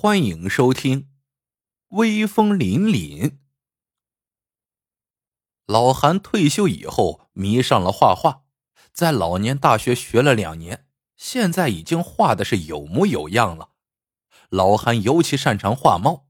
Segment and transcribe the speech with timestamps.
[0.00, 1.00] 欢迎收听
[1.88, 3.30] 《威风凛凛》。
[5.66, 8.44] 老韩退休以后迷上了画画，
[8.92, 10.86] 在老年大学学了两年，
[11.16, 13.70] 现在已经画的是有模有样了。
[14.50, 16.28] 老韩尤其擅长画猫，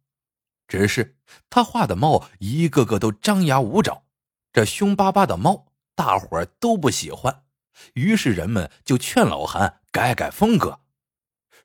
[0.66, 1.18] 只是
[1.50, 4.04] 他画的猫一个个都张牙舞爪，
[4.50, 7.44] 这凶巴巴的猫大伙儿都不喜欢，
[7.92, 10.80] 于是人们就劝老韩改改风格。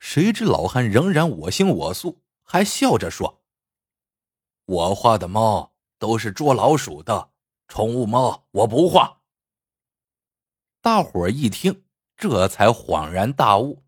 [0.05, 3.41] 谁知老汉仍然我行我素，还笑着说
[4.67, 7.31] ：“我画的猫都是捉老鼠的，
[7.69, 9.21] 宠物猫我不画。”
[10.83, 11.85] 大伙儿一听，
[12.17, 13.85] 这才恍然大悟：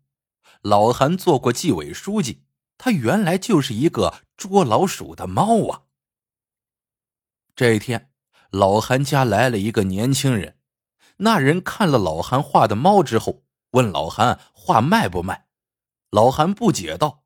[0.62, 2.42] 老韩做过纪委书记，
[2.78, 5.82] 他原来就是一个捉老鼠的猫啊！
[7.54, 8.10] 这一天，
[8.48, 10.58] 老韩家来了一个年轻人，
[11.18, 15.45] 那人看了老韩画的猫之后，问老韩画卖不卖。
[16.16, 17.24] 老韩不解道：“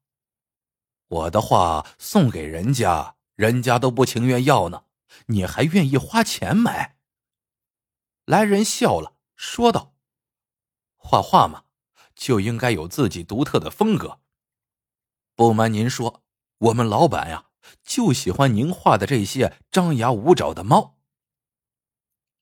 [1.06, 4.82] 我的画送给人家，人家都不情愿要呢，
[5.26, 6.96] 你还愿意花钱买？”
[8.26, 9.94] 来人笑了，说道
[10.98, 11.66] ：“画画嘛，
[12.16, 14.18] 就应该有自己独特的风格。
[15.36, 16.24] 不瞒您说，
[16.58, 17.50] 我们老板呀，
[17.84, 20.98] 就喜欢您画的这些张牙舞爪的猫。”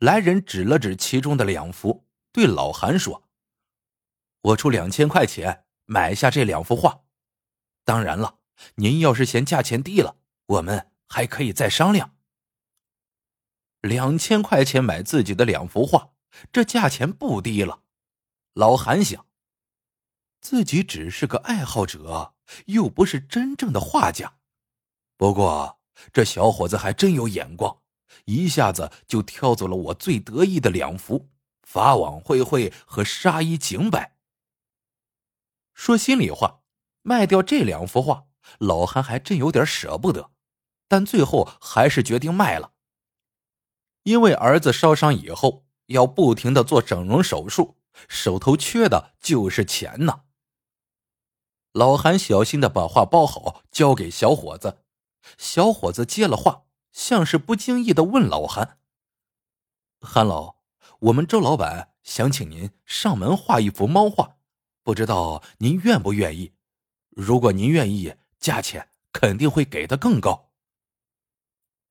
[0.00, 3.28] 来人指了指其中的两幅，对老韩说
[4.40, 7.04] ：“我出两千块钱。”买下这两幅画，
[7.82, 8.40] 当然了，
[8.74, 12.14] 您要是嫌价钱低了，我们还可以再商量。
[13.80, 16.10] 两千块钱买自己的两幅画，
[16.52, 17.84] 这价钱不低了。
[18.52, 19.24] 老韩想，
[20.42, 22.34] 自己只是个爱好者，
[22.66, 24.34] 又不是真正的画家。
[25.16, 25.80] 不过
[26.12, 27.80] 这小伙子还真有眼光，
[28.26, 31.30] 一下子就挑走了我最得意的两幅
[31.64, 34.16] “法网恢恢”和“杀一儆百”。
[35.78, 36.62] 说心里话，
[37.02, 38.24] 卖掉这两幅画，
[38.58, 40.32] 老韩还真有点舍不得，
[40.88, 42.72] 但最后还是决定卖了。
[44.02, 47.76] 因为儿子烧伤以后要不停的做整容手术，
[48.08, 50.22] 手头缺的就是钱呢。
[51.72, 54.82] 老韩小心的把画包好，交给小伙子。
[55.38, 58.80] 小伙子接了画，像是不经意的问老韩
[60.02, 60.56] ：“韩老，
[60.98, 64.34] 我们周老板想请您上门画一幅猫画。”
[64.88, 66.54] 不知道您愿不愿意？
[67.10, 70.48] 如果您愿意，价钱肯定会给的更高。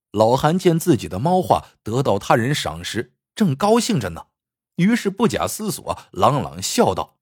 [0.09, 4.29] 老韩见自己的猫画得到他人赏识，正高兴着呢，
[4.77, 7.19] 于是不假思索，朗朗笑道：“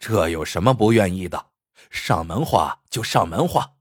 [0.00, 1.48] 这有什么不愿意的？
[1.90, 3.74] 上门画就上门画，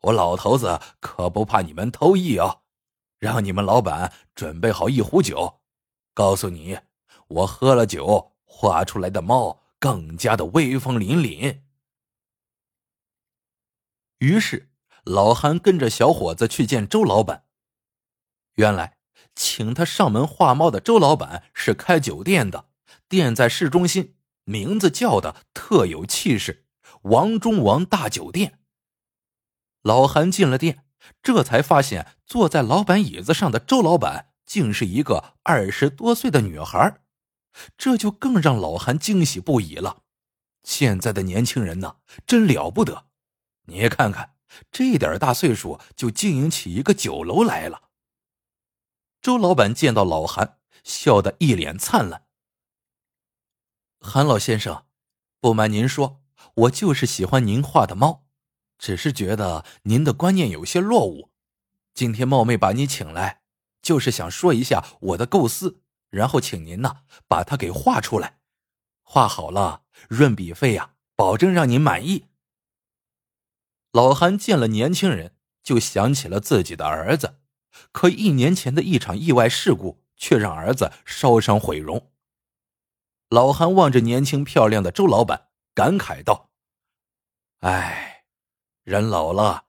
[0.00, 2.62] 我老头子可不怕你们偷艺哦。
[3.20, 5.60] 让你们老板准备好一壶酒，
[6.12, 6.80] 告诉你，
[7.28, 11.60] 我喝了酒画出来的猫。”更加的威风凛凛。
[14.16, 14.70] 于是，
[15.04, 17.44] 老韩跟着小伙子去见周老板。
[18.54, 18.96] 原来，
[19.34, 22.70] 请他上门画猫的周老板是开酒店的，
[23.10, 26.64] 店在市中心，名字叫的特有气势——
[27.12, 28.60] 王中王大酒店。
[29.82, 30.86] 老韩进了店，
[31.22, 37.02] 这才发现坐在老板椅子上的周老板竟是一个二十多岁的女孩。
[37.76, 40.02] 这就更让老韩惊喜不已了。
[40.62, 43.06] 现在的年轻人呢，真了不得！
[43.66, 44.34] 你看看，
[44.70, 47.90] 这点大岁数就经营起一个酒楼来了。
[49.20, 52.26] 周老板见到老韩，笑得一脸灿烂。
[54.00, 54.84] 韩老先生，
[55.40, 56.22] 不瞒您说，
[56.54, 58.26] 我就是喜欢您画的猫，
[58.78, 61.30] 只是觉得您的观念有些落伍。
[61.94, 63.42] 今天冒昧把你请来，
[63.80, 65.80] 就是想说一下我的构思。
[66.14, 68.38] 然后请您呢把它给画出来，
[69.02, 72.26] 画好了润笔费呀，保证让您满意。
[73.90, 77.40] 老韩见了年轻人，就想起了自己的儿子，
[77.90, 82.12] 可一年前的一场意外事故却让儿子烧伤毁容。
[83.28, 86.50] 老韩望着年轻漂亮的周老板，感慨道
[87.60, 88.26] ：“哎，
[88.84, 89.66] 人老了，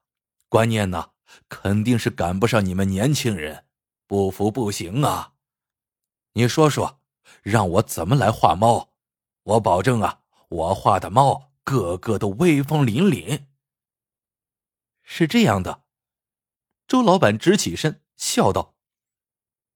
[0.48, 1.10] 观念呢
[1.48, 3.64] 肯定是赶不上你们年轻人，
[4.06, 5.32] 不服不行啊。”
[6.36, 7.00] 你说说，
[7.42, 8.90] 让我怎么来画猫？
[9.42, 13.46] 我保证啊，我画的猫个个都威风凛凛。
[15.02, 15.84] 是这样的，
[16.86, 18.74] 周老板直起身笑道：“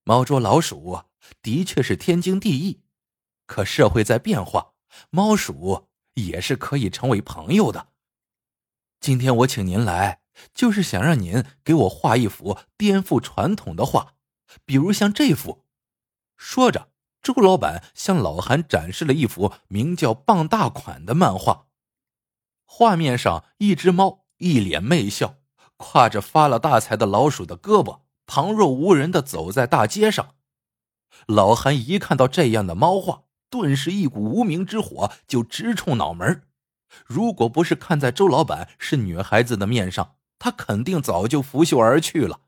[0.05, 1.05] 猫捉老鼠
[1.41, 2.83] 的确是天经地义，
[3.47, 4.75] 可社会在变化，
[5.09, 7.89] 猫鼠也是可以成为朋友的。
[9.01, 10.21] 今天我请您来，
[10.53, 14.17] 就是想让您给我画一幅颠覆传统的画，
[14.67, 15.65] 比如像这幅。”
[16.43, 16.89] 说着，
[17.23, 21.67] 周老板向老韩展示了一幅名叫“傍大款”的漫画。
[22.65, 25.37] 画面上，一只猫一脸媚笑，
[25.77, 30.35] 挎着发了大财的老鼠的胳膊，旁若无人的走在大街上。
[31.27, 36.49] 老韩一看到这样的猫画，顿时一股无名之火就直冲脑门。
[37.05, 42.41] 如果不是看在周老板是女孩子的面上，他肯定早就拂袖而去了。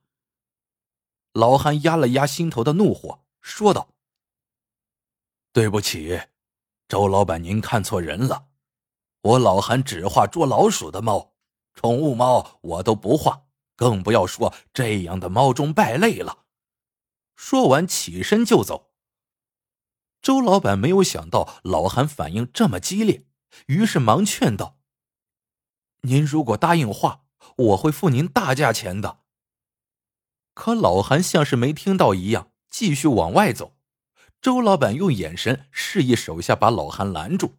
[1.34, 3.94] 老韩压了压心头的怒火，说道
[5.52, 6.18] ：“对不起，
[6.88, 8.48] 周老板，您看错人了。
[9.20, 11.34] 我老韩只画捉老鼠的猫，
[11.74, 13.46] 宠物猫我都不画，
[13.76, 16.44] 更不要说这样的猫中败类了。”
[17.36, 18.92] 说完，起身就走。
[20.22, 23.26] 周老板没有想到老韩反应这么激烈，
[23.66, 24.78] 于是忙劝道
[26.02, 27.24] ：“您如果答应画，
[27.56, 29.22] 我会付您大价钱的。”
[30.54, 33.76] 可老韩像是没听到一样，继续往外走。
[34.40, 37.54] 周老板用眼神示意手下把老韩拦住：“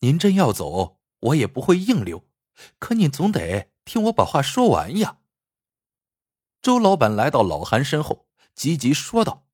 [0.00, 2.24] 您真要走，我也不会硬留，
[2.78, 5.20] 可你总得听我把话说完呀。”
[6.60, 8.26] 周老板来到老韩身后。
[8.54, 9.46] 急急说道：“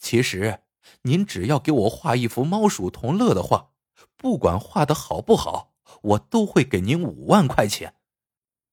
[0.00, 0.62] 其实，
[1.02, 3.72] 您只要给我画一幅猫鼠同乐的画，
[4.16, 7.96] 不管画的好不好，我都会给您五万块钱。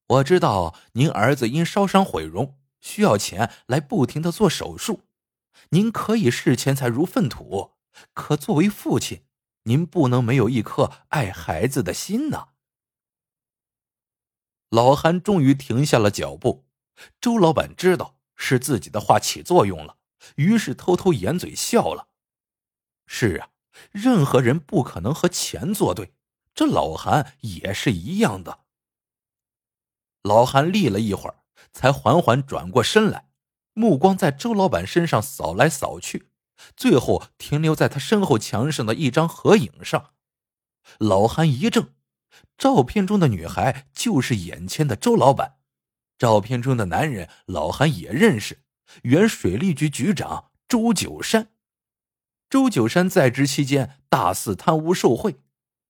[0.07, 5.01] 我知道您儿子因烧伤毁容，需要钱来不停的做手术，
[5.69, 7.71] 您可以视钱财如粪土，
[8.13, 9.25] 可作为父亲，
[9.63, 12.49] 您不能没有一颗爱孩子的心呐。”
[14.69, 16.65] 老韩终于停下了脚步，
[17.19, 18.13] 周老板知道。
[18.37, 19.95] 是自己的话起作用了，
[20.35, 22.09] 于是偷偷掩嘴笑了。
[23.07, 23.51] 是啊，
[23.91, 26.13] 任何人不可能和钱作对，
[26.53, 28.65] 这老韩也是一样的。
[30.21, 31.44] 老韩立了一会儿，
[31.75, 33.27] 才缓缓转过身来，
[33.73, 36.29] 目光在周老板身上扫来扫去，
[36.77, 40.11] 最后停留在他身后墙上的一张合影上。
[40.99, 41.89] 老韩一怔，
[42.57, 45.57] 照片中的女孩就是眼前的周老板。
[46.17, 48.63] 照片中的男人，老韩也认识，
[49.03, 51.49] 原水利局局长周九山。
[52.49, 55.41] 周九山在职期间大肆贪污受贿，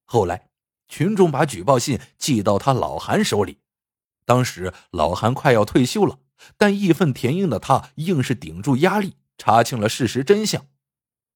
[0.04, 0.50] 后来
[0.88, 3.60] 群众把举报信寄到他老韩手里。
[4.26, 6.20] 当时老韩快要退休了，
[6.58, 10.66] 但义愤填膺的他硬是顶住压力，查清了事实真相。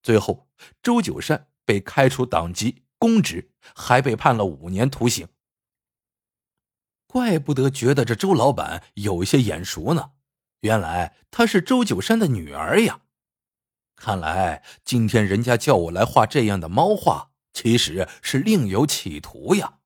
[0.02, 0.50] 最后，
[0.82, 5.28] 周九山被开除党籍、公职，还被判了五年徒刑。
[7.06, 10.12] 怪不得觉得这周老板有些眼熟呢，
[10.62, 13.02] 原来她是周九山的女儿呀。
[13.96, 19.80] 看来今天人家叫我来画这样的猫画，其实是另有企图呀。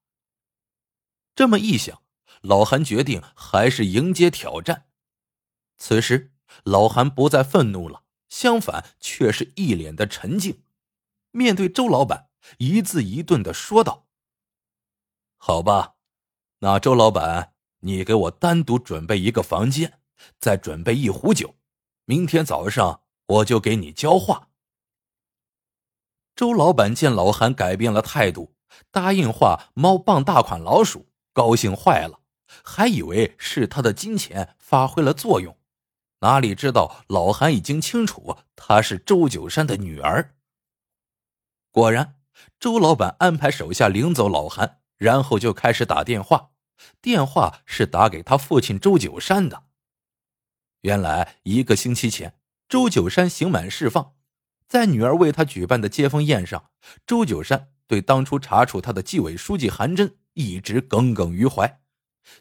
[1.33, 2.03] 这么一想，
[2.43, 4.87] 老韩决定还是迎接挑战。
[5.77, 10.61] 此时，老韩不再愤怒了，相反，却是一脸的沉静，
[11.31, 14.07] 面对周老板，一字一顿的说道
[15.37, 15.95] ：“好吧。”
[16.59, 19.99] 那周老板，你给我单独准备一个房间，
[20.39, 21.55] 再准备一壶酒，
[22.05, 24.49] 明天早上我就给你交画。
[26.35, 28.55] 周老板见老韩改变了态度，
[28.91, 32.21] 答应画猫傍大款老鼠，高兴坏了，
[32.63, 35.57] 还以为是他的金钱发挥了作用，
[36.19, 40.35] 哪里知道老韩已经清楚她是周九山的女儿。
[41.71, 42.15] 果然，
[42.59, 46.51] 周老板安排手下领走老韩，然后就开始打电话。
[47.01, 49.63] 电话是打给他父亲周九山的。
[50.81, 54.15] 原来一个星期前，周九山刑满释放，
[54.67, 56.71] 在女儿为他举办的接风宴上，
[57.07, 61.81] 周九山对当初查处他的纪委书记韩真一直耿耿于怀。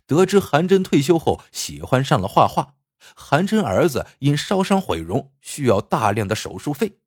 [0.07, 2.75] 得知韩真退休后喜欢上了画画，
[3.15, 6.99] 韩真儿子因烧伤毁容需要大量的手术费，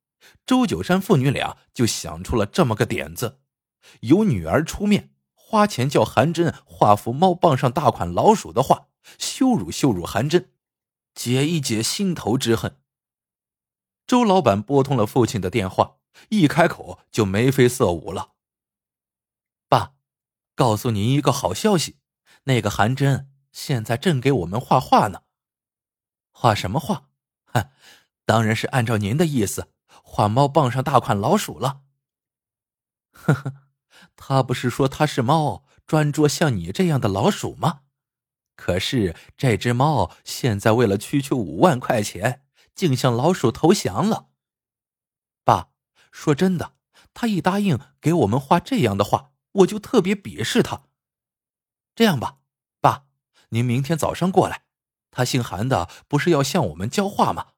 [0.44, 3.40] 周九山父女俩就想出了这么个点子，
[4.00, 5.12] 由女儿出面。
[5.48, 10.50] 花钱叫韩真画幅猫傍上大款老鼠的画，羞辱羞辱韩真，
[11.14, 12.80] 解一解心头之恨。
[14.08, 15.98] 周老板拨通了父亲的电话，
[16.30, 18.32] 一开口就眉飞色舞了。
[19.68, 19.92] 爸，
[20.56, 21.96] 告诉您一个好消息，
[22.46, 25.22] 那个韩真现在正给我们画画呢。
[26.32, 27.08] 画什么画？
[27.46, 27.70] 哼，
[28.24, 29.72] 当然是按照您的意思，
[30.02, 31.82] 画猫傍上大款老鼠了。
[33.12, 33.54] 呵呵。
[34.14, 37.80] 他不是说他是猫，专捉像你这样的老鼠吗？
[38.54, 44.28] 可是这只猫现在为了区区五万块钱，竟向老鼠投降了。
[45.44, 45.70] 爸，
[46.12, 46.74] 说真的，
[47.12, 50.84] 他一答应给我们画这样的画，我就特别鄙视他。
[51.96, 52.38] 这样吧，
[52.80, 53.06] 爸，
[53.48, 54.66] 您明天早上过来，
[55.10, 57.54] 他姓韩的不是要向我们教话吗？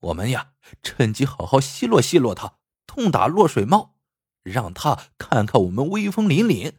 [0.00, 3.90] 我们呀，趁机好好奚落奚落他，痛打落水猫。
[4.42, 6.78] 让他看看我们威风凛凛。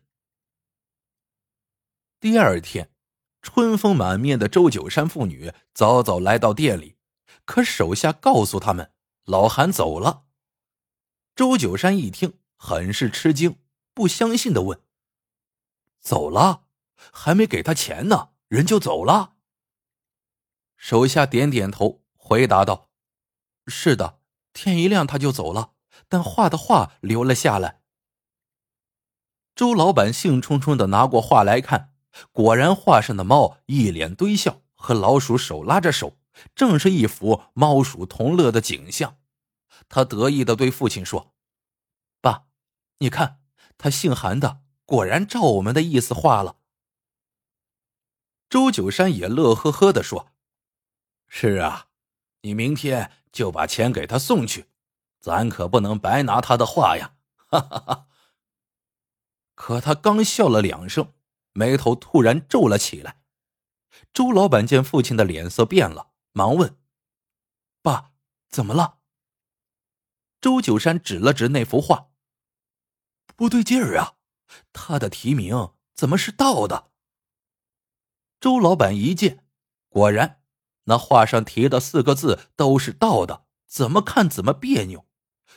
[2.20, 2.92] 第二天，
[3.42, 6.98] 春风满面的周九山父女早早来到店里，
[7.46, 8.92] 可手下告诉他们，
[9.24, 10.26] 老韩走了。
[11.36, 13.60] 周九山一听，很是吃惊，
[13.94, 14.82] 不相信的问
[16.02, 16.63] ：“走了？
[17.12, 19.34] 还没给他钱呢，人就走了？”
[20.78, 22.90] 手下点点头，回答道
[23.68, 24.20] ：“是的，
[24.52, 25.74] 天一亮他就走了，
[26.08, 27.82] 但画的画留了下来。”
[29.56, 31.94] 周老板兴冲冲的拿过画来看，
[32.32, 36.18] 果然画上的猫一脸堆笑，和老鼠手拉着手，
[36.56, 39.18] 正是一幅猫鼠同乐的景象。
[39.88, 41.34] 他得意的对父亲说
[42.20, 42.46] ：“爸，
[42.98, 43.42] 你看，
[43.78, 46.58] 他姓韩的果然照我们的意思画了。”
[48.54, 50.32] 周九山也乐呵呵的说
[51.28, 51.88] ：“是啊，
[52.42, 54.68] 你明天就把钱给他送去，
[55.20, 57.16] 咱可不能白拿他的画呀！”
[57.50, 58.08] 哈哈哈。
[59.56, 61.16] 可他刚笑了两声，
[61.54, 63.24] 眉头突然皱了起来。
[64.14, 66.78] 周老板见父亲的脸色变了，忙问
[67.82, 68.12] ：“爸，
[68.50, 69.00] 怎么了？”
[70.40, 72.12] 周九山指了指那幅画
[73.36, 74.18] ：“不对劲儿啊，
[74.72, 76.92] 他的题名怎么是倒的？”
[78.44, 79.46] 周老板一见，
[79.88, 80.42] 果然，
[80.84, 85.06] 那画上提的四个字都是倒的，怎么看怎么别扭。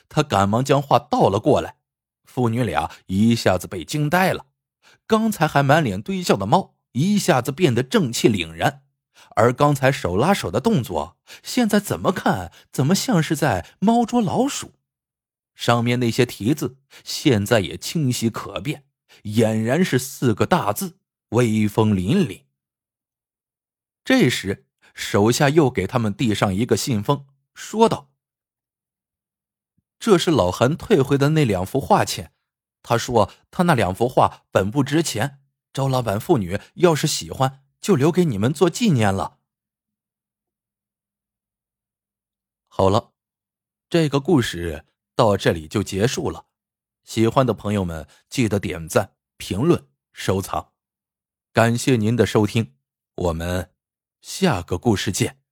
[0.08, 1.78] 他赶忙将画倒了过来。
[2.22, 4.46] 父女俩一下子被惊呆了，
[5.04, 8.84] 刚才还满脸堆笑的猫，一下子变得正气凛然，
[9.34, 14.74] 而刚才手拉手的动作，现在怎么看怎么像是在猫捉老鼠。
[15.56, 18.84] 上面那些题字，现在也清晰可辨，
[19.24, 20.98] 俨然是四个大字，
[21.30, 22.45] 威风凛凛。
[24.06, 28.12] 这时，手下又给他们递上一个信封，说道。
[29.98, 32.32] 这是老韩退回的那两幅画钱，
[32.84, 39.40] 他说他那两幅画本不值钱，周老板妇女要是喜欢，就留给你们做纪念了。
[42.68, 43.12] 好了，
[43.90, 44.84] 这个故事
[45.16, 46.46] 到这里就结束了。
[47.02, 50.72] 喜欢的朋友们记得点赞、评论、收藏，
[51.52, 52.76] 感谢您的收听，
[53.16, 53.72] 我们
[54.26, 55.45] 下个故事见。